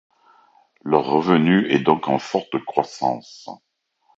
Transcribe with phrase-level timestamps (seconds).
[0.83, 3.47] Leur revenu est donc en forte croissance.